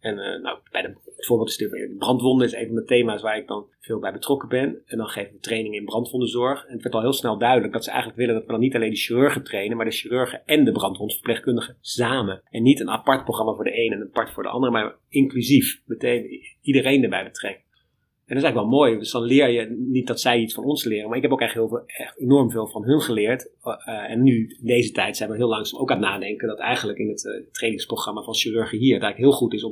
[0.05, 3.47] En uh, nou, bij bijvoorbeeld is de brandwonden is een van de thema's waar ik
[3.47, 4.81] dan veel bij betrokken ben.
[4.85, 6.65] En dan geef ik training in brandwondenzorg.
[6.65, 8.75] En het werd al heel snel duidelijk dat ze eigenlijk willen dat we dan niet
[8.75, 12.41] alleen de chirurgen trainen, maar de chirurgen en de brandwondverpleegkundigen samen.
[12.49, 14.95] En niet een apart programma voor de ene en een apart voor de andere, maar
[15.09, 15.81] inclusief.
[15.85, 17.64] Meteen iedereen erbij betrekken.
[18.25, 18.99] En dat is eigenlijk wel mooi.
[18.99, 21.07] Dus dan leer je niet dat zij iets van ons leren.
[21.07, 23.51] Maar ik heb ook echt, heel veel, echt enorm veel van hun geleerd.
[23.63, 26.47] Uh, en nu, deze tijd, zijn we heel langzaam ook aan het nadenken.
[26.47, 28.93] Dat eigenlijk in het uh, trainingsprogramma van chirurgen hier.
[28.93, 29.71] Het eigenlijk heel goed is om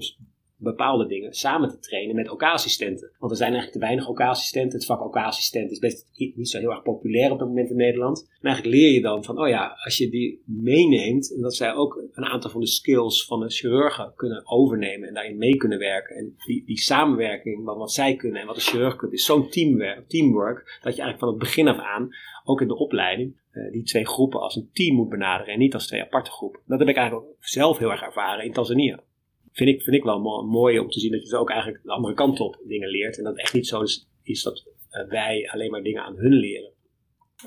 [0.63, 3.12] bepaalde dingen samen te trainen met OK-assistenten.
[3.19, 4.78] Want er zijn eigenlijk te weinig OK-assistenten.
[4.78, 8.28] Het vak OK-assistent is best niet zo heel erg populair op het moment in Nederland.
[8.41, 11.73] Maar eigenlijk leer je dan van, oh ja, als je die meeneemt en dat zij
[11.73, 15.80] ook een aantal van de skills van de chirurgen kunnen overnemen en daarin mee kunnen
[15.80, 16.15] werken.
[16.15, 19.49] En die, die samenwerking, wat, wat zij kunnen en wat de chirurg kunt, is zo'n
[19.49, 22.10] teamwork, teamwork dat je eigenlijk van het begin af aan,
[22.43, 25.73] ook in de opleiding, uh, die twee groepen als een team moet benaderen en niet
[25.73, 26.62] als twee aparte groepen.
[26.65, 29.04] Dat heb ik eigenlijk zelf heel erg ervaren in Tanzania
[29.54, 31.92] vind ik, vind ik wel mooi om te zien dat je dus ook eigenlijk de
[31.92, 33.18] andere kant op dingen leert.
[33.18, 36.16] En dat het echt niet zo is, is dat uh, wij alleen maar dingen aan
[36.16, 36.72] hun leren.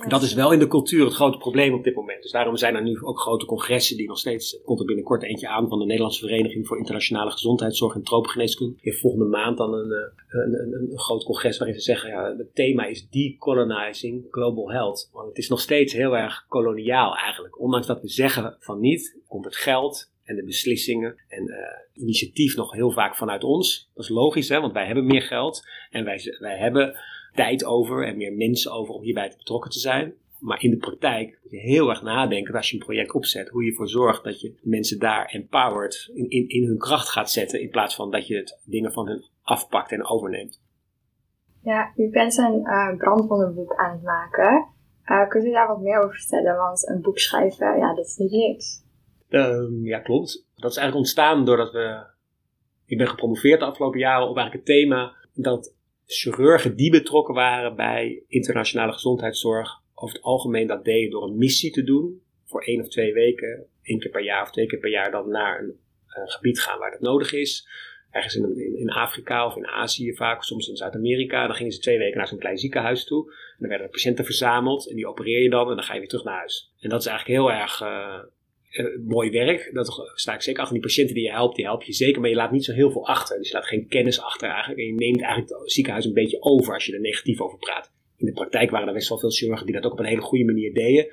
[0.00, 2.22] En dat is wel in de cultuur het grote probleem op dit moment.
[2.22, 4.54] Dus daarom zijn er nu ook grote congressen die nog steeds.
[4.54, 8.76] Er komt er binnenkort eentje aan van de Nederlandse Vereniging voor Internationale Gezondheidszorg en Tropengeneeskunde.
[8.80, 12.36] Heeft volgende maand dan een, eh, een, een, een, groot congres waarin ze zeggen: ja,
[12.36, 15.08] het thema is decolonizing global health.
[15.12, 17.60] Want het is nog steeds heel erg koloniaal eigenlijk.
[17.60, 21.56] Ondanks dat we zeggen van niet, komt het geld en de beslissingen en uh,
[22.02, 23.90] initiatief nog heel vaak vanuit ons.
[23.94, 26.98] Dat is logisch, hè, want wij hebben meer geld en wij, wij hebben
[27.32, 30.14] tijd over en meer mensen over om hierbij te betrokken te zijn.
[30.38, 33.64] Maar in de praktijk moet je heel erg nadenken als je een project opzet, hoe
[33.64, 37.60] je ervoor zorgt dat je mensen daar empowered in, in, in hun kracht gaat zetten,
[37.60, 40.60] in plaats van dat je het dingen van hen afpakt en overneemt.
[41.62, 44.66] Ja, u bent een uh, brandwondenboek aan het maken.
[45.06, 46.56] Uh, kunt u daar wat meer over vertellen?
[46.56, 48.84] Want een boek schrijven, ja, dat is niet niks.
[49.28, 50.46] Um, ja, klopt.
[50.54, 52.14] Dat is eigenlijk ontstaan doordat we.
[52.86, 55.74] Ik ben gepromoveerd de afgelopen jaren op eigenlijk het thema dat
[56.06, 61.70] chirurgen die betrokken waren bij internationale gezondheidszorg over het algemeen dat deden door een missie
[61.70, 62.20] te doen.
[62.44, 65.28] Voor één of twee weken, één keer per jaar of twee keer per jaar dan
[65.28, 65.84] naar een,
[66.26, 67.68] gebied gaan waar dat nodig is.
[68.10, 71.46] Ergens in, in, Afrika of in Azië vaak, soms in Zuid-Amerika.
[71.46, 73.30] Dan gingen ze twee weken naar zo'n klein ziekenhuis toe.
[73.30, 76.08] En dan werden patiënten verzameld en die opereer je dan en dan ga je weer
[76.08, 76.72] terug naar huis.
[76.80, 78.22] En dat is eigenlijk heel erg uh,
[79.06, 79.70] mooi werk.
[79.72, 80.74] Dat sta ik zeker achter.
[80.74, 82.20] Die patiënten die je helpt, die help je zeker.
[82.20, 83.38] Maar je laat niet zo heel veel achter.
[83.38, 84.80] Dus je laat geen kennis achter eigenlijk.
[84.80, 87.92] En je neemt eigenlijk het ziekenhuis een beetje over als je er negatief over praat.
[88.16, 90.20] In de praktijk waren er best wel veel chirurgen die dat ook op een hele
[90.20, 91.06] goede manier deden.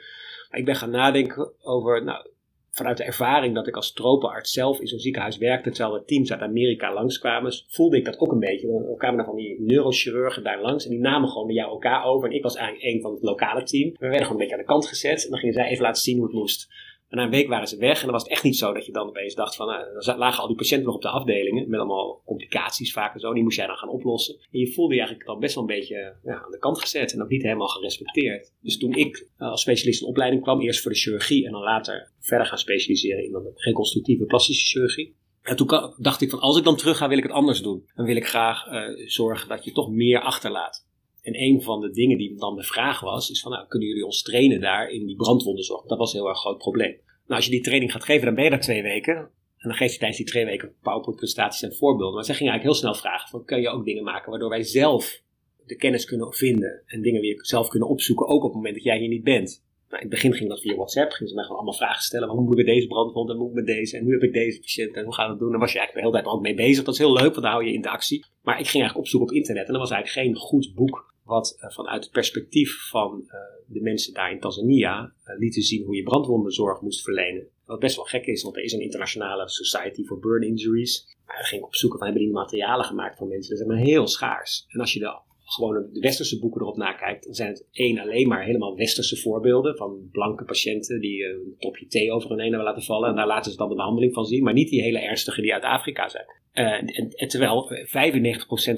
[0.49, 2.28] Maar ik ben gaan nadenken over, nou,
[2.73, 6.32] vanuit de ervaring dat ik als tropenarts zelf in zo'n ziekenhuis werkte, terwijl er teams
[6.32, 8.88] uit Amerika langskwamen, voelde ik dat ook een beetje.
[8.91, 12.06] Er kwamen er van die neurochirurgen daar langs en die namen gewoon met jou elkaar
[12.06, 12.30] over.
[12.30, 13.89] En ik was eigenlijk een van het lokale team.
[13.91, 16.02] We werden gewoon een beetje aan de kant gezet en dan gingen zij even laten
[16.02, 16.67] zien hoe het moest.
[17.13, 17.97] En na een week waren ze weg.
[17.97, 20.41] En dan was het echt niet zo dat je dan opeens dacht van, nou, lagen
[20.41, 21.69] al die patiënten nog op de afdelingen.
[21.69, 23.34] Met allemaal complicaties vaak en zo.
[23.34, 24.36] Die moest jij dan gaan oplossen.
[24.52, 27.13] En je voelde je eigenlijk dan best wel een beetje ja, aan de kant gezet.
[27.13, 28.52] En ook niet helemaal gerespecteerd.
[28.62, 31.45] Dus toen ik eh, als specialist in opleiding kwam, eerst voor de chirurgie.
[31.45, 35.15] En dan later verder gaan specialiseren in reconstructieve plastische chirurgie.
[35.41, 37.89] En toen dacht ik van, als ik dan terug ga, wil ik het anders doen.
[37.95, 40.86] Dan wil ik graag uh, zorgen dat je toch meer achterlaat.
[41.23, 44.06] En een van de dingen die dan de vraag was, is van nou, kunnen jullie
[44.06, 45.86] ons trainen daar in die brandwondenzorg?
[45.86, 46.97] Dat was een heel erg groot probleem.
[47.23, 49.15] Nou, als je die training gaat geven, dan ben je daar twee weken.
[49.57, 52.15] En dan geef je tijdens die twee weken PowerPoint-presentaties en voorbeelden.
[52.15, 54.63] Maar zij gingen eigenlijk heel snel vragen: van, kun je ook dingen maken waardoor wij
[54.63, 55.21] zelf
[55.65, 58.83] de kennis kunnen vinden en dingen weer zelf kunnen opzoeken, ook op het moment dat
[58.83, 59.63] jij hier niet bent.
[59.89, 62.29] Nou, in het begin ging dat via WhatsApp, gingen ze mij gewoon allemaal vragen stellen.
[62.29, 64.23] Hoe moet ik met deze brandwond en hoe moet ik met deze en nu heb
[64.23, 65.51] ik deze patiënt en hoe gaan we het doen?
[65.51, 66.83] Dan was je eigenlijk de hele tijd ook mee bezig.
[66.83, 68.25] Dat is heel leuk, want dan hou je interactie.
[68.41, 71.57] Maar ik ging eigenlijk opzoeken op internet en er was eigenlijk geen goed boek wat
[71.63, 73.31] uh, vanuit het perspectief van uh,
[73.67, 77.47] de mensen daar in Tanzania uh, lieten zien hoe je brandwondenzorg moest verlenen.
[77.65, 81.15] Wat best wel gek is, want er is een internationale Society for Burn Injuries.
[81.25, 83.55] Maar ging ik opzoeken van hebben die materialen gemaakt van mensen.
[83.55, 84.65] Dat is maar heel schaars.
[84.67, 88.27] En als je de, gewoon de westerse boeken erop nakijkt, dan zijn het één alleen
[88.27, 92.67] maar helemaal westerse voorbeelden van blanke patiënten die een topje thee over hun heen hebben
[92.67, 93.09] laten vallen.
[93.09, 95.53] En daar laten ze dan de behandeling van zien, maar niet die hele ernstige die
[95.53, 96.25] uit Afrika zijn.
[96.51, 97.86] En, terwijl 95%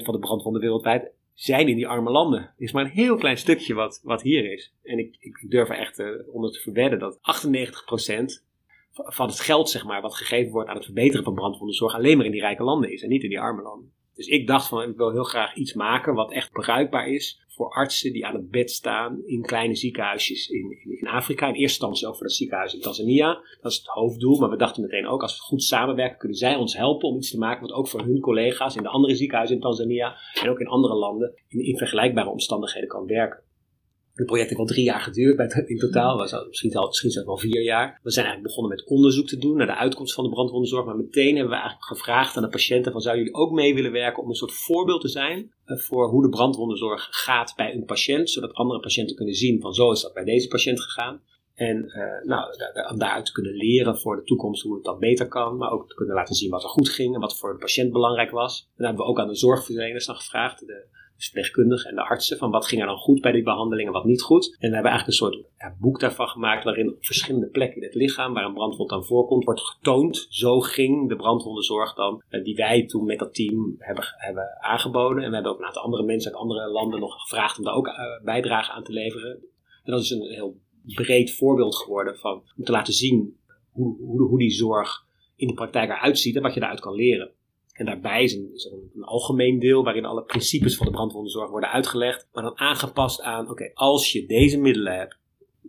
[0.04, 2.54] van de brandwonden wereldwijd zijn in die arme landen.
[2.56, 4.74] Is maar een heel klein stukje wat, wat hier is.
[4.82, 8.44] En ik, ik, durf er echt uh, onder te verwedden dat 98%
[8.92, 12.26] van het geld, zeg maar, wat gegeven wordt aan het verbeteren van brandwondenzorg, alleen maar
[12.26, 13.92] in die rijke landen is en niet in die arme landen.
[14.16, 17.70] Dus ik dacht van, ik wil heel graag iets maken wat echt bruikbaar is voor
[17.70, 21.46] artsen die aan het bed staan in kleine ziekenhuisjes in, in, Afrika.
[21.46, 23.40] In eerste instantie voor het ziekenhuis in Tanzania.
[23.60, 24.38] Dat is het hoofddoel.
[24.38, 27.30] Maar we dachten meteen ook, als we goed samenwerken, kunnen zij ons helpen om iets
[27.30, 30.60] te maken wat ook voor hun collega's in de andere ziekenhuizen in Tanzania en ook
[30.60, 33.45] in andere landen in vergelijkbare omstandigheden kan werken.
[34.16, 36.16] Het project heeft al drie jaar geduurd in totaal.
[36.48, 38.00] Misschien, al, misschien wel vier jaar.
[38.02, 40.84] We zijn eigenlijk begonnen met onderzoek te doen naar de uitkomst van de brandwondenzorg.
[40.84, 43.92] Maar meteen hebben we eigenlijk gevraagd aan de patiënten van zou jullie ook mee willen
[43.92, 47.84] werken om een soort voorbeeld te zijn eh, voor hoe de brandwondenzorg gaat bij een
[47.84, 48.30] patiënt.
[48.30, 51.20] Zodat andere patiënten kunnen zien van zo is dat bij deze patiënt gegaan.
[51.54, 52.56] En uh, nou,
[52.96, 55.56] daaruit te kunnen leren voor de toekomst hoe het dan beter kan.
[55.56, 57.92] Maar ook te kunnen laten zien wat er goed ging en wat voor de patiënt
[57.92, 58.60] belangrijk was.
[58.60, 60.66] En dan hebben we ook aan de zorgverleners dan gevraagd.
[60.66, 60.84] De
[61.16, 64.04] verpleegkundigen en de artsen, van wat ging er dan goed bij die behandeling en wat
[64.04, 64.46] niet goed.
[64.46, 65.44] En we hebben eigenlijk een soort
[65.78, 69.44] boek daarvan gemaakt waarin op verschillende plekken in het lichaam waar een brandwond dan voorkomt,
[69.44, 70.26] wordt getoond.
[70.28, 75.22] Zo ging de brandwondenzorg dan, eh, die wij toen met dat team hebben, hebben aangeboden.
[75.22, 77.74] En we hebben ook een aantal andere mensen uit andere landen nog gevraagd om daar
[77.74, 79.30] ook uh, bijdrage aan te leveren.
[79.84, 83.36] En dat is een heel breed voorbeeld geworden van, om te laten zien
[83.70, 85.04] hoe, hoe, hoe die zorg
[85.36, 87.30] in de praktijk eruit ziet en wat je daaruit kan leren.
[87.76, 88.50] En daarbij is, een,
[88.94, 93.50] een, algemeen deel waarin alle principes van de brandwondenzorg worden uitgelegd, maar dan aangepast aan,
[93.50, 95.18] oké, als je deze middelen hebt,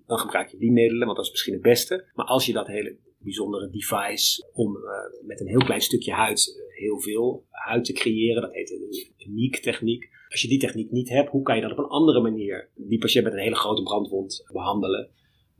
[0.05, 2.05] dan gebruik je die middelen, want dat is misschien het beste.
[2.13, 4.83] Maar als je dat hele bijzondere device om uh,
[5.27, 9.25] met een heel klein stukje huid uh, heel veel huid te creëren, dat heet de
[9.27, 12.21] uniek techniek, Als je die techniek niet hebt, hoe kan je dan op een andere
[12.21, 15.09] manier die patiënt met een hele grote brandwond behandelen?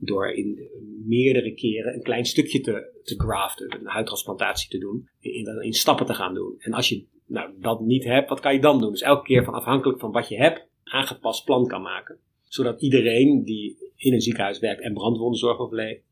[0.00, 0.70] Door in
[1.06, 6.06] meerdere keren een klein stukje te, te graften, een huidtransplantatie te doen, in, in stappen
[6.06, 6.54] te gaan doen.
[6.58, 8.90] En als je nou, dat niet hebt, wat kan je dan doen?
[8.90, 12.18] Dus elke keer van afhankelijk van wat je hebt, aangepast plan kan maken.
[12.42, 16.02] Zodat iedereen die in een ziekenhuis werkt en brandwondenzorg overleeft,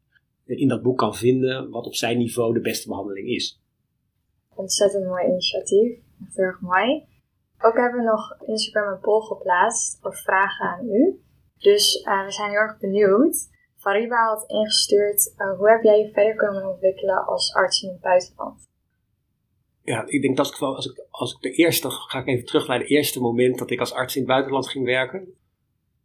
[0.44, 3.60] in dat boek kan vinden wat op zijn niveau de beste behandeling is.
[4.54, 5.98] Ontzettend mooi initiatief.
[6.34, 7.02] Heel erg mooi.
[7.58, 11.20] Ook hebben we nog Instagram een poll geplaatst voor vragen aan u.
[11.58, 13.48] Dus uh, we zijn heel erg benieuwd.
[13.86, 18.00] Fariba had ingestuurd, uh, hoe heb jij je verder kunnen ontwikkelen als arts in het
[18.00, 18.68] buitenland?
[19.82, 22.66] Ja, ik denk dat ik, als ik, als ik de eerste, ga ik even terug
[22.66, 25.34] naar het eerste moment dat ik als arts in het buitenland ging werken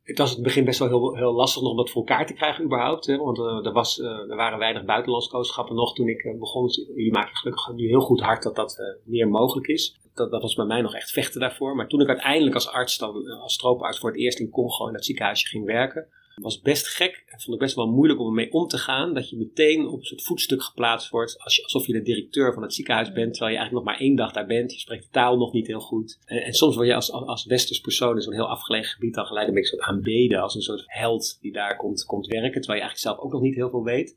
[0.03, 2.25] het was in het begin best wel heel, heel lastig nog om dat voor elkaar
[2.25, 3.05] te krijgen überhaupt.
[3.05, 3.17] Hè?
[3.17, 6.69] Want uh, er, was, uh, er waren weinig buitenlandskooschappen nog toen ik begon.
[6.95, 9.99] Jullie maken gelukkig nu heel goed hard dat dat meer mogelijk is.
[10.13, 11.75] Dat, dat was bij mij nog echt vechten daarvoor.
[11.75, 14.93] Maar toen ik uiteindelijk als arts dan, als strooparts voor het eerst in Congo in
[14.93, 16.07] dat ziekenhuisje ging werken
[16.41, 19.13] was best gek en vond ik best wel moeilijk om ermee om te gaan.
[19.13, 21.39] Dat je meteen op een soort voetstuk geplaatst wordt.
[21.39, 24.05] Als je, alsof je de directeur van het ziekenhuis bent, terwijl je eigenlijk nog maar
[24.05, 24.73] één dag daar bent.
[24.73, 26.19] Je spreekt de taal nog niet heel goed.
[26.25, 29.25] En, en soms word je als, als westers persoon in zo'n heel afgelegen gebied dan
[29.25, 30.41] gelijk een beetje soort aanbeden.
[30.41, 32.61] Als een soort held die daar komt, komt werken.
[32.61, 34.15] Terwijl je eigenlijk zelf ook nog niet heel veel weet.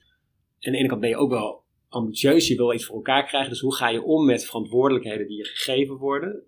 [0.59, 2.49] En aan de ene kant ben je ook wel ambitieus.
[2.49, 3.51] Je wil iets voor elkaar krijgen.
[3.51, 6.43] Dus hoe ga je om met verantwoordelijkheden die je gegeven worden?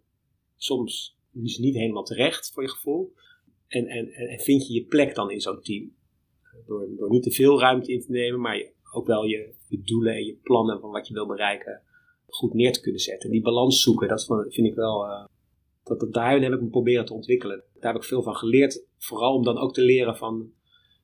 [0.57, 3.12] Soms is het niet helemaal terecht voor je gevoel.
[3.68, 5.94] En, en, en vind je je plek dan in zo'n team?
[6.66, 10.14] Door, door niet te veel ruimte in te nemen, maar ook wel je, je doelen
[10.14, 11.83] en je plannen van wat je wil bereiken
[12.29, 13.31] goed neer te kunnen zetten.
[13.31, 15.05] Die balans zoeken, dat vind ik wel.
[15.05, 15.24] Uh,
[15.85, 17.62] dat, dat, daarin heb ik me proberen te ontwikkelen.
[17.81, 18.87] Daar heb ik veel van geleerd.
[18.98, 20.52] Vooral om dan ook te leren van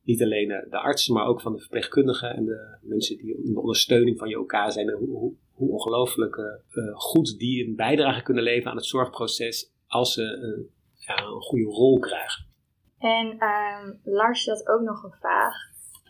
[0.02, 3.60] niet alleen de artsen, maar ook van de verpleegkundigen en de mensen die in de
[3.60, 4.88] ondersteuning van je elkaar zijn.
[4.88, 10.12] En hoe, hoe ongelooflijk uh, goed die een bijdrage kunnen leveren aan het zorgproces als
[10.12, 10.22] ze
[10.94, 12.46] ja, een goede rol krijgen.
[13.02, 15.54] En um, Lars had ook nog een vraag.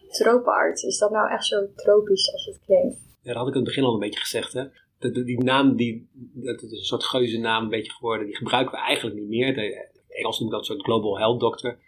[0.09, 2.97] Tropenarts, is dat nou echt zo tropisch als het klinkt?
[3.23, 4.53] Ja, dat had ik in het begin al een beetje gezegd.
[4.53, 4.65] Hè?
[4.99, 8.85] De, die naam, die, dat is een soort geuzennaam een beetje geworden, die gebruiken we
[8.85, 9.55] eigenlijk niet meer.
[9.55, 11.79] De, Engels noemen dat een soort Global Health Doctor.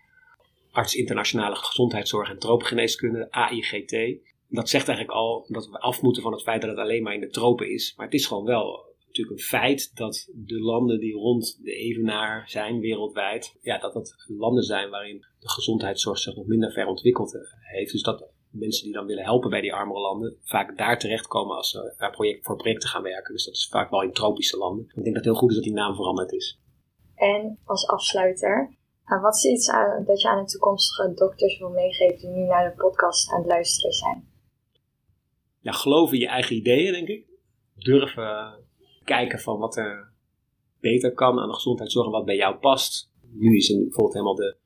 [0.72, 3.96] Arts Internationale Gezondheidszorg en Tropengeneeskunde, AIGT.
[4.48, 7.14] Dat zegt eigenlijk al dat we af moeten van het feit dat het alleen maar
[7.14, 7.94] in de tropen is.
[7.96, 12.48] Maar het is gewoon wel natuurlijk een feit dat de landen die rond de evenaar
[12.48, 17.34] zijn wereldwijd, ja, dat dat landen zijn waarin de gezondheidszorg zich nog minder ver ontwikkeld
[17.34, 17.92] eh, heeft.
[17.92, 21.70] Dus dat mensen die dan willen helpen bij die armere landen vaak daar terechtkomen als
[21.70, 23.34] ze naar project, voor projecten gaan werken.
[23.34, 24.84] Dus dat is vaak wel in tropische landen.
[24.84, 26.60] Ik denk dat het heel goed is dat die naam veranderd is.
[27.14, 28.74] En als afsluiter,
[29.06, 29.66] nou, wat is iets
[30.06, 33.48] dat je aan de toekomstige dokters wil meegeven die nu naar de podcast aan het
[33.48, 34.28] luisteren zijn?
[35.60, 37.26] Ja, geloof in je eigen ideeën, denk ik.
[37.74, 38.63] Durven
[39.04, 40.12] kijken van wat er
[40.80, 43.10] beter kan aan de gezondheidszorg en wat bij jou past.
[43.30, 44.56] Nu is bijvoorbeeld helemaal de,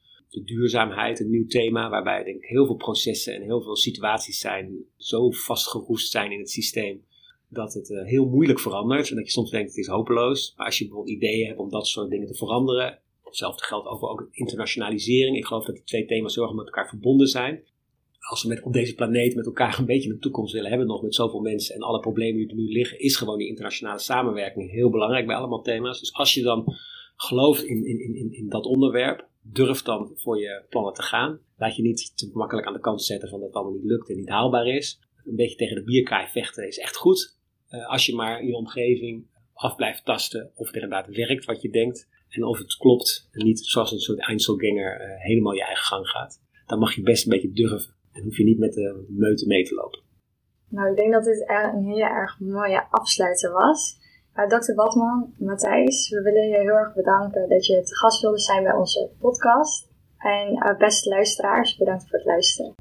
[0.44, 5.30] duurzaamheid een nieuw thema, waarbij denk heel veel processen en heel veel situaties zijn zo
[5.30, 7.04] vastgeroest zijn in het systeem
[7.48, 10.54] dat het uh, heel moeilijk verandert en dat je soms denkt het is hopeloos.
[10.56, 14.08] Maar als je bijvoorbeeld ideeën hebt om dat soort dingen te veranderen, hetzelfde geldt over
[14.08, 15.36] ook internationalisering.
[15.36, 17.64] Ik geloof dat die twee thema's zorgen met elkaar verbonden zijn
[18.18, 21.02] als we met, op deze planeet met elkaar een beetje een toekomst willen hebben, nog
[21.02, 24.70] met zoveel mensen en alle problemen die er nu liggen, is gewoon die internationale samenwerking
[24.70, 26.00] heel belangrijk bij allemaal thema's.
[26.00, 26.76] Dus als je dan
[27.16, 31.40] gelooft in, in, in, in dat onderwerp, durf dan voor je plannen te gaan.
[31.56, 34.08] Laat je niet te makkelijk aan de kant zetten van dat het allemaal niet lukt
[34.08, 35.00] en niet haalbaar is.
[35.24, 37.36] Een beetje tegen de bierkaai vechten is echt goed.
[37.70, 41.70] Uh, als je maar je omgeving af blijft tasten of het inderdaad werkt wat je
[41.70, 42.08] denkt.
[42.28, 46.08] En of het klopt en niet zoals een soort Einzelganger uh, helemaal je eigen gang
[46.08, 46.40] gaat.
[46.66, 47.96] Dan mag je best een beetje durven.
[48.18, 50.00] En hoef je niet met de meute mee te lopen.
[50.68, 53.96] Nou, ik denk dat dit een heel erg mooie afsluiter was.
[54.34, 54.74] Uh, Dr.
[54.74, 58.74] Batman, Matthijs, we willen je heel erg bedanken dat je te gast wilde zijn bij
[58.74, 59.88] onze podcast.
[60.18, 62.74] En uh, beste luisteraars, bedankt voor het luisteren.